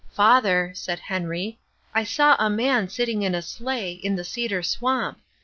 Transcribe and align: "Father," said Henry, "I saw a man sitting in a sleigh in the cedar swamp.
"Father," 0.09 0.71
said 0.73 0.97
Henry, 0.97 1.59
"I 1.93 2.05
saw 2.05 2.35
a 2.39 2.49
man 2.49 2.89
sitting 2.89 3.21
in 3.21 3.35
a 3.35 3.41
sleigh 3.43 3.91
in 3.91 4.15
the 4.15 4.23
cedar 4.23 4.63
swamp. 4.63 5.19